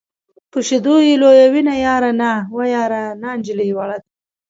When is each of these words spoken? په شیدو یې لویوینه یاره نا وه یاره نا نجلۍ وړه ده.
په 0.51 0.59
شیدو 0.67 0.95
یې 1.07 1.13
لویوینه 1.23 1.73
یاره 1.85 2.11
نا 2.21 2.31
وه 2.55 2.65
یاره 2.75 3.01
نا 3.21 3.29
نجلۍ 3.37 3.69
وړه 3.73 3.97
ده. 4.01 4.07